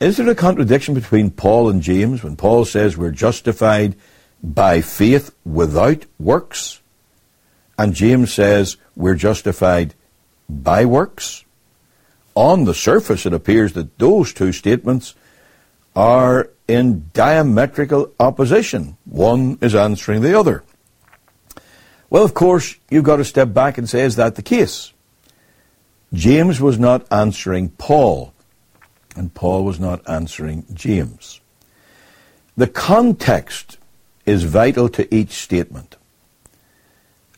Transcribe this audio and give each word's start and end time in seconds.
is 0.00 0.16
there 0.16 0.28
a 0.28 0.34
contradiction 0.34 0.94
between 0.94 1.30
Paul 1.30 1.70
and 1.70 1.82
James 1.82 2.22
when 2.22 2.36
Paul 2.36 2.64
says 2.64 2.96
we're 2.96 3.10
justified 3.10 3.96
by 4.42 4.80
faith 4.80 5.34
without 5.44 6.04
works? 6.18 6.80
And 7.78 7.94
James 7.94 8.32
says 8.32 8.76
we're 8.96 9.14
justified 9.14 9.94
by 10.48 10.84
works? 10.84 11.44
On 12.34 12.64
the 12.64 12.74
surface, 12.74 13.26
it 13.26 13.32
appears 13.32 13.74
that 13.74 13.98
those 13.98 14.32
two 14.32 14.52
statements 14.52 15.14
are 15.94 16.50
in 16.66 17.10
diametrical 17.12 18.12
opposition. 18.18 18.96
One 19.04 19.58
is 19.60 19.74
answering 19.74 20.22
the 20.22 20.38
other. 20.38 20.64
Well, 22.10 22.24
of 22.24 22.34
course, 22.34 22.76
you've 22.90 23.04
got 23.04 23.16
to 23.16 23.24
step 23.24 23.52
back 23.52 23.78
and 23.78 23.88
say, 23.88 24.02
is 24.02 24.16
that 24.16 24.34
the 24.34 24.42
case? 24.42 24.92
James 26.12 26.60
was 26.60 26.78
not 26.78 27.06
answering 27.12 27.70
Paul, 27.70 28.33
and 29.14 29.34
Paul 29.34 29.64
was 29.64 29.80
not 29.80 30.08
answering 30.08 30.66
James. 30.72 31.40
The 32.56 32.66
context 32.66 33.78
is 34.26 34.44
vital 34.44 34.88
to 34.90 35.12
each 35.14 35.32
statement. 35.32 35.96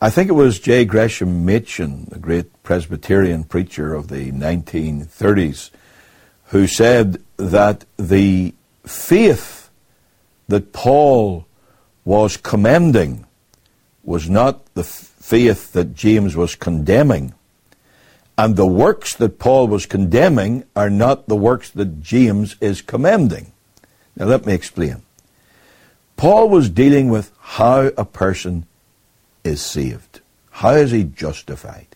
I 0.00 0.10
think 0.10 0.28
it 0.28 0.32
was 0.32 0.58
J. 0.58 0.84
Gresham 0.84 1.46
Machen, 1.46 2.08
the 2.10 2.18
great 2.18 2.62
Presbyterian 2.64 3.44
preacher 3.44 3.94
of 3.94 4.08
the 4.08 4.32
1930s, 4.32 5.70
who 6.46 6.66
said 6.66 7.22
that 7.36 7.84
the 7.96 8.54
faith 8.84 9.70
that 10.48 10.72
Paul 10.72 11.46
was 12.04 12.36
commending 12.36 13.26
was 14.02 14.28
not 14.28 14.74
the 14.74 14.82
faith 14.82 15.72
that 15.72 15.94
James 15.94 16.34
was 16.34 16.56
condemning. 16.56 17.32
And 18.42 18.56
the 18.56 18.66
works 18.66 19.14
that 19.14 19.38
Paul 19.38 19.68
was 19.68 19.86
condemning 19.86 20.64
are 20.74 20.90
not 20.90 21.28
the 21.28 21.36
works 21.36 21.70
that 21.70 22.02
James 22.02 22.56
is 22.60 22.82
commending. 22.82 23.52
Now 24.16 24.24
let 24.24 24.44
me 24.44 24.52
explain. 24.52 25.02
Paul 26.16 26.48
was 26.48 26.68
dealing 26.68 27.08
with 27.08 27.30
how 27.38 27.92
a 27.96 28.04
person 28.04 28.66
is 29.44 29.62
saved. 29.62 30.22
How 30.50 30.70
is 30.70 30.90
he 30.90 31.04
justified? 31.04 31.86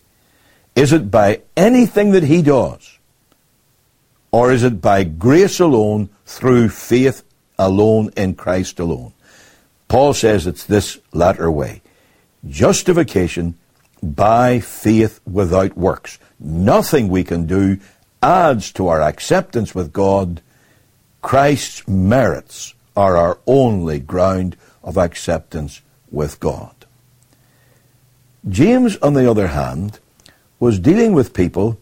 Is 0.73 0.93
it 0.93 1.11
by 1.11 1.41
anything 1.57 2.11
that 2.11 2.23
he 2.23 2.41
does? 2.41 2.97
Or 4.31 4.53
is 4.53 4.63
it 4.63 4.79
by 4.81 5.03
grace 5.03 5.59
alone, 5.59 6.07
through 6.25 6.69
faith 6.69 7.23
alone, 7.59 8.09
in 8.15 8.35
Christ 8.35 8.79
alone? 8.79 9.11
Paul 9.89 10.13
says 10.13 10.47
it's 10.47 10.63
this 10.63 10.97
latter 11.11 11.51
way. 11.51 11.81
Justification 12.47 13.55
by 14.01 14.59
faith 14.59 15.19
without 15.25 15.77
works. 15.77 16.19
Nothing 16.39 17.07
we 17.07 17.23
can 17.23 17.45
do 17.45 17.79
adds 18.21 18.71
to 18.73 18.87
our 18.87 19.01
acceptance 19.01 19.73
with 19.73 19.93
God. 19.93 20.41
Christ's 21.21 21.87
merits 21.87 22.73
are 22.95 23.17
our 23.17 23.39
only 23.45 23.99
ground 23.99 24.55
of 24.83 24.97
acceptance 24.97 25.81
with 26.11 26.39
God. 26.39 26.73
James, 28.47 28.97
on 28.97 29.13
the 29.13 29.29
other 29.29 29.47
hand, 29.47 29.99
was 30.59 30.79
dealing 30.79 31.13
with 31.13 31.33
people 31.33 31.77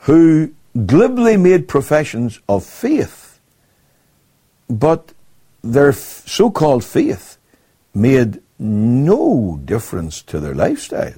who 0.00 0.52
glibly 0.86 1.36
made 1.36 1.68
professions 1.68 2.40
of 2.48 2.64
faith, 2.64 3.40
but 4.68 5.12
their 5.62 5.92
so 5.92 6.50
called 6.50 6.84
faith 6.84 7.38
made 7.94 8.40
no 8.58 9.60
difference 9.64 10.22
to 10.22 10.38
their 10.38 10.54
lifestyle. 10.54 11.14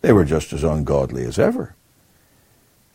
They 0.00 0.12
were 0.12 0.24
just 0.24 0.52
as 0.52 0.64
ungodly 0.64 1.24
as 1.24 1.38
ever. 1.38 1.74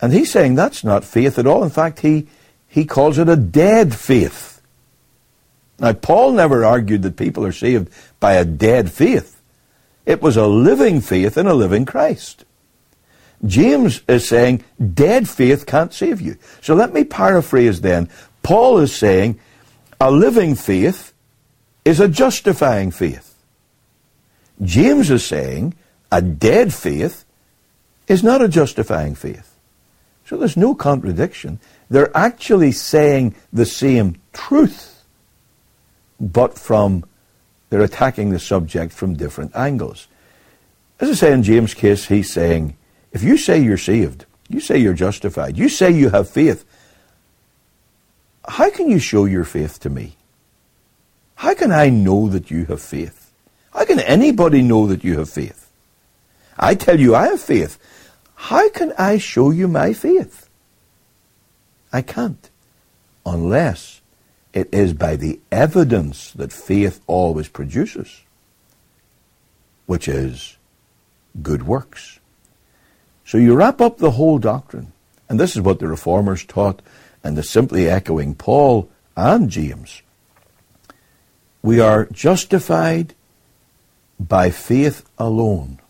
And 0.00 0.12
he's 0.12 0.30
saying 0.30 0.54
that's 0.54 0.84
not 0.84 1.04
faith 1.04 1.38
at 1.38 1.46
all. 1.46 1.62
In 1.62 1.70
fact, 1.70 2.00
he, 2.00 2.26
he 2.66 2.84
calls 2.84 3.18
it 3.18 3.28
a 3.28 3.36
dead 3.36 3.94
faith. 3.94 4.60
Now, 5.78 5.92
Paul 5.92 6.32
never 6.32 6.64
argued 6.64 7.02
that 7.02 7.16
people 7.16 7.44
are 7.44 7.52
saved 7.52 7.90
by 8.20 8.34
a 8.34 8.44
dead 8.44 8.90
faith. 8.90 9.40
It 10.06 10.22
was 10.22 10.36
a 10.36 10.46
living 10.46 11.00
faith 11.00 11.36
in 11.36 11.46
a 11.46 11.54
living 11.54 11.84
Christ. 11.84 12.44
James 13.44 14.02
is 14.08 14.26
saying 14.26 14.64
dead 14.94 15.28
faith 15.28 15.66
can't 15.66 15.92
save 15.92 16.20
you. 16.20 16.36
So 16.60 16.74
let 16.74 16.94
me 16.94 17.04
paraphrase 17.04 17.80
then. 17.80 18.08
Paul 18.42 18.78
is 18.78 18.94
saying 18.94 19.38
a 20.00 20.10
living 20.10 20.54
faith 20.54 21.12
is 21.84 22.00
a 22.00 22.08
justifying 22.08 22.90
faith. 22.90 23.34
James 24.62 25.10
is 25.10 25.24
saying 25.24 25.74
a 26.14 26.22
dead 26.22 26.72
faith 26.72 27.24
is 28.06 28.22
not 28.22 28.40
a 28.40 28.46
justifying 28.46 29.16
faith. 29.16 29.58
So 30.24 30.36
there's 30.36 30.56
no 30.56 30.72
contradiction. 30.72 31.58
They're 31.90 32.16
actually 32.16 32.70
saying 32.70 33.34
the 33.52 33.66
same 33.66 34.20
truth, 34.32 35.02
but 36.20 36.56
from 36.56 37.04
they're 37.68 37.82
attacking 37.82 38.30
the 38.30 38.38
subject 38.38 38.92
from 38.92 39.14
different 39.14 39.56
angles. 39.56 40.06
As 41.00 41.10
I 41.10 41.14
say 41.14 41.32
in 41.32 41.42
James' 41.42 41.74
case, 41.74 42.06
he's 42.06 42.32
saying, 42.32 42.76
if 43.10 43.24
you 43.24 43.36
say 43.36 43.58
you're 43.58 43.76
saved, 43.76 44.24
you 44.48 44.60
say 44.60 44.78
you're 44.78 44.94
justified, 44.94 45.58
you 45.58 45.68
say 45.68 45.90
you 45.90 46.10
have 46.10 46.30
faith, 46.30 46.64
how 48.46 48.70
can 48.70 48.88
you 48.88 49.00
show 49.00 49.24
your 49.24 49.44
faith 49.44 49.80
to 49.80 49.90
me? 49.90 50.16
How 51.34 51.54
can 51.54 51.72
I 51.72 51.88
know 51.88 52.28
that 52.28 52.52
you 52.52 52.66
have 52.66 52.80
faith? 52.80 53.32
How 53.72 53.84
can 53.84 53.98
anybody 53.98 54.62
know 54.62 54.86
that 54.86 55.02
you 55.02 55.18
have 55.18 55.28
faith? 55.28 55.63
I 56.58 56.74
tell 56.74 56.98
you 56.98 57.14
I 57.14 57.28
have 57.28 57.40
faith. 57.40 57.78
How 58.34 58.68
can 58.70 58.92
I 58.98 59.18
show 59.18 59.50
you 59.50 59.68
my 59.68 59.92
faith? 59.92 60.48
I 61.92 62.02
can't. 62.02 62.50
Unless 63.24 64.00
it 64.52 64.68
is 64.72 64.92
by 64.92 65.16
the 65.16 65.40
evidence 65.50 66.32
that 66.32 66.52
faith 66.52 67.00
always 67.06 67.48
produces, 67.48 68.22
which 69.86 70.06
is 70.06 70.56
good 71.42 71.66
works. 71.66 72.20
So 73.24 73.38
you 73.38 73.54
wrap 73.54 73.80
up 73.80 73.98
the 73.98 74.12
whole 74.12 74.38
doctrine, 74.38 74.92
and 75.28 75.40
this 75.40 75.56
is 75.56 75.62
what 75.62 75.78
the 75.78 75.88
Reformers 75.88 76.44
taught, 76.44 76.82
and 77.22 77.38
is 77.38 77.48
simply 77.48 77.88
echoing 77.88 78.34
Paul 78.34 78.90
and 79.16 79.48
James. 79.50 80.02
We 81.62 81.80
are 81.80 82.04
justified 82.06 83.14
by 84.20 84.50
faith 84.50 85.04
alone. 85.18 85.80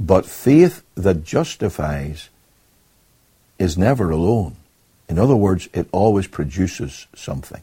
But 0.00 0.24
faith 0.24 0.82
that 0.94 1.24
justifies 1.24 2.30
is 3.58 3.76
never 3.76 4.10
alone. 4.10 4.56
In 5.10 5.18
other 5.18 5.36
words, 5.36 5.68
it 5.74 5.88
always 5.92 6.26
produces 6.26 7.06
something. 7.14 7.60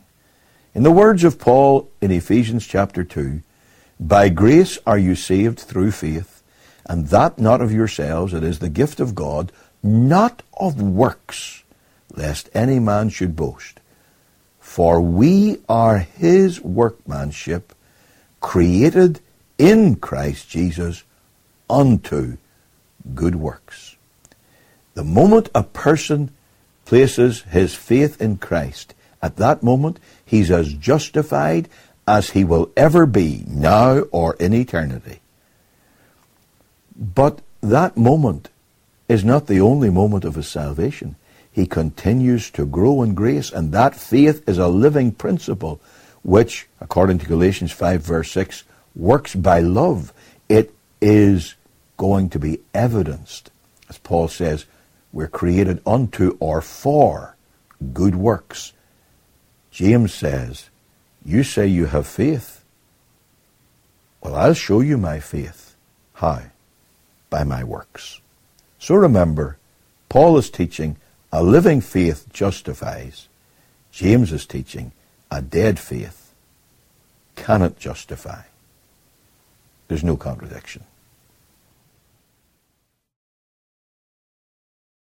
In 0.75 0.83
the 0.83 0.91
words 0.91 1.23
of 1.23 1.39
Paul 1.39 1.89
in 1.99 2.11
Ephesians 2.11 2.67
chapter 2.67 3.03
2, 3.03 3.41
by 3.99 4.29
grace 4.29 4.77
are 4.85 4.99
you 4.99 5.15
saved 5.15 5.59
through 5.59 5.89
faith, 5.89 6.43
and 6.85 7.07
that 7.07 7.39
not 7.39 7.59
of 7.59 7.71
yourselves, 7.71 8.35
it 8.35 8.43
is 8.43 8.59
the 8.59 8.69
gift 8.69 8.99
of 8.99 9.15
God, 9.15 9.51
not 9.81 10.43
of 10.55 10.79
works, 10.79 11.63
lest 12.13 12.51
any 12.53 12.77
man 12.77 13.09
should 13.09 13.35
boast. 13.35 13.79
For 14.59 15.01
we 15.01 15.57
are 15.67 15.97
his 15.97 16.61
workmanship, 16.61 17.73
created 18.41 19.21
in 19.57 19.95
Christ 19.95 20.47
Jesus 20.47 21.03
unto 21.69 22.37
good 23.13 23.35
works. 23.35 23.95
The 24.93 25.03
moment 25.03 25.49
a 25.53 25.63
person 25.63 26.31
places 26.85 27.41
his 27.43 27.75
faith 27.75 28.21
in 28.21 28.37
Christ, 28.37 28.93
at 29.21 29.37
that 29.37 29.63
moment 29.63 29.99
he's 30.25 30.49
as 30.51 30.73
justified 30.73 31.69
as 32.07 32.31
he 32.31 32.43
will 32.43 32.71
ever 32.77 33.05
be, 33.05 33.43
now 33.47 33.99
or 34.11 34.35
in 34.35 34.53
eternity. 34.53 35.19
But 36.95 37.41
that 37.61 37.97
moment 37.97 38.49
is 39.09 39.23
not 39.23 39.47
the 39.47 39.59
only 39.59 39.89
moment 39.89 40.25
of 40.25 40.35
his 40.35 40.47
salvation. 40.47 41.15
He 41.51 41.65
continues 41.65 42.49
to 42.51 42.65
grow 42.65 43.01
in 43.03 43.13
grace, 43.13 43.51
and 43.51 43.71
that 43.71 43.95
faith 43.95 44.47
is 44.47 44.57
a 44.57 44.67
living 44.67 45.11
principle 45.11 45.81
which, 46.23 46.67
according 46.79 47.19
to 47.19 47.25
Galatians 47.25 47.71
5 47.71 48.01
verse 48.01 48.31
6, 48.31 48.63
works 48.95 49.35
by 49.35 49.59
love, 49.59 50.13
it 50.49 50.73
is 51.01 51.55
going 51.97 52.29
to 52.29 52.39
be 52.39 52.59
evidenced. 52.73 53.51
As 53.89 53.97
Paul 53.97 54.27
says, 54.27 54.65
we're 55.11 55.27
created 55.27 55.81
unto 55.85 56.37
or 56.39 56.61
for 56.61 57.35
good 57.93 58.15
works. 58.15 58.73
James 59.71 60.13
says, 60.13 60.69
You 61.25 61.43
say 61.43 61.67
you 61.67 61.85
have 61.87 62.07
faith. 62.07 62.63
Well, 64.21 64.35
I'll 64.35 64.53
show 64.53 64.81
you 64.81 64.97
my 64.97 65.19
faith. 65.19 65.75
How? 66.13 66.43
By 67.29 67.43
my 67.43 67.63
works. 67.63 68.21
So 68.79 68.95
remember, 68.95 69.57
Paul 70.09 70.37
is 70.37 70.49
teaching 70.49 70.97
a 71.31 71.43
living 71.43 71.81
faith 71.81 72.27
justifies. 72.31 73.27
James 73.91 74.31
is 74.31 74.45
teaching 74.45 74.91
a 75.29 75.41
dead 75.41 75.79
faith 75.79 76.33
cannot 77.35 77.77
justify. 77.77 78.41
There's 79.87 80.03
no 80.03 80.17
contradiction. 80.17 80.83